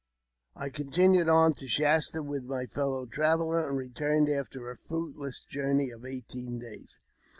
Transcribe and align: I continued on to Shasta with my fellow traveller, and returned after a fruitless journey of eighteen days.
I 0.55 0.69
continued 0.69 1.29
on 1.29 1.53
to 1.53 1.67
Shasta 1.67 2.23
with 2.23 2.43
my 2.45 2.65
fellow 2.65 3.05
traveller, 3.05 3.67
and 3.69 3.77
returned 3.77 4.29
after 4.29 4.71
a 4.71 4.75
fruitless 4.75 5.43
journey 5.43 5.91
of 5.91 6.05
eighteen 6.07 6.57
days. 6.57 6.97